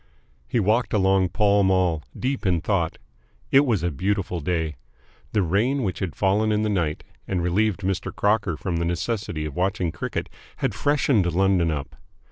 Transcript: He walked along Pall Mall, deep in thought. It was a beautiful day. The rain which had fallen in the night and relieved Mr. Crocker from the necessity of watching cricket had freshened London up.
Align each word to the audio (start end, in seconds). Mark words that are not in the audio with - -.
He 0.47 0.59
walked 0.59 0.93
along 0.93 1.29
Pall 1.29 1.61
Mall, 1.61 2.01
deep 2.19 2.43
in 2.47 2.59
thought. 2.59 2.97
It 3.51 3.67
was 3.67 3.83
a 3.83 3.91
beautiful 3.91 4.39
day. 4.39 4.77
The 5.31 5.43
rain 5.43 5.83
which 5.83 5.99
had 5.99 6.15
fallen 6.15 6.51
in 6.51 6.63
the 6.63 6.69
night 6.69 7.03
and 7.27 7.43
relieved 7.43 7.81
Mr. 7.81 8.11
Crocker 8.11 8.57
from 8.57 8.77
the 8.77 8.85
necessity 8.85 9.45
of 9.45 9.55
watching 9.55 9.91
cricket 9.91 10.27
had 10.57 10.73
freshened 10.73 11.31
London 11.31 11.69
up. 11.69 11.95